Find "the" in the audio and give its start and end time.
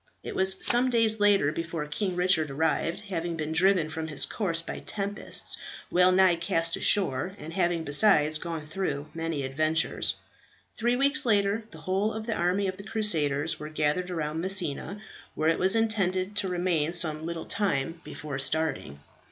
11.69-11.81, 12.25-12.33, 12.77-12.83